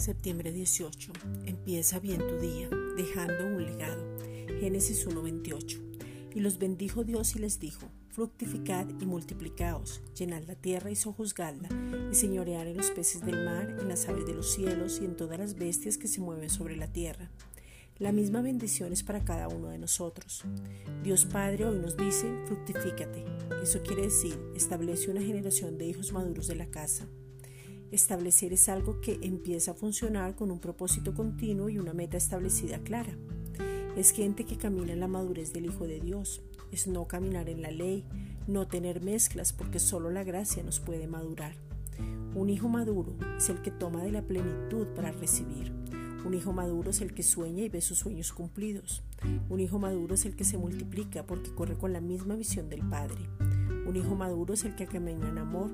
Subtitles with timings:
[0.00, 1.12] Septiembre 18.
[1.44, 4.02] Empieza bien tu día, dejando un legado.
[4.58, 5.78] Génesis 1:28.
[6.34, 11.68] Y los bendijo Dios y les dijo, fructificad y multiplicaos, llenad la tierra y sojuzgadla,
[12.10, 15.16] y señorear en los peces del mar, en las aves de los cielos y en
[15.16, 17.30] todas las bestias que se mueven sobre la tierra.
[17.98, 20.44] La misma bendición es para cada uno de nosotros.
[21.02, 23.26] Dios Padre hoy nos dice, fructifícate.
[23.62, 27.06] Eso quiere decir, establece una generación de hijos maduros de la casa.
[27.92, 32.78] Establecer es algo que empieza a funcionar con un propósito continuo y una meta establecida
[32.78, 33.16] clara.
[33.96, 36.40] Es gente que camina en la madurez del Hijo de Dios.
[36.70, 38.04] Es no caminar en la ley,
[38.46, 41.56] no tener mezclas porque solo la gracia nos puede madurar.
[42.36, 45.72] Un hijo maduro es el que toma de la plenitud para recibir.
[46.24, 49.02] Un hijo maduro es el que sueña y ve sus sueños cumplidos.
[49.48, 52.88] Un hijo maduro es el que se multiplica porque corre con la misma visión del
[52.88, 53.28] Padre.
[53.84, 55.72] Un hijo maduro es el que camina en amor.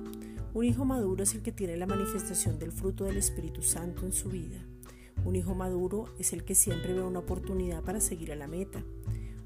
[0.53, 4.13] Un hijo maduro es el que tiene la manifestación del fruto del Espíritu Santo en
[4.13, 4.57] su vida.
[5.25, 8.83] Un hijo maduro es el que siempre ve una oportunidad para seguir a la meta.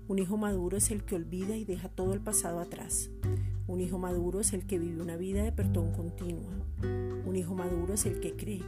[0.08, 3.10] Un hijo maduro es el que olvida y deja todo el pasado atrás.
[3.68, 6.54] Un hijo maduro es el que vive una vida de perdón continua.
[7.26, 8.64] Un hijo maduro es el que cree.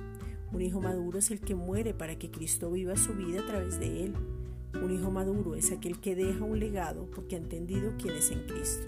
[0.51, 3.79] Un hijo maduro es el que muere para que Cristo viva su vida a través
[3.79, 4.13] de él.
[4.81, 8.45] Un hijo maduro es aquel que deja un legado porque ha entendido quién es en
[8.47, 8.87] Cristo.